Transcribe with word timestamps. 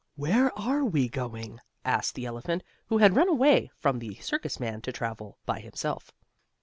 "Where 0.15 0.51
are 0.57 0.83
we 0.83 1.07
going?" 1.09 1.59
asked 1.85 2.15
the 2.15 2.25
elephant, 2.25 2.63
who 2.87 2.97
had 2.97 3.15
run 3.15 3.29
away 3.29 3.69
from 3.77 3.99
the 3.99 4.15
circus 4.15 4.59
man 4.59 4.81
to 4.81 4.91
travel 4.91 5.37
by 5.45 5.59
himself. 5.59 6.09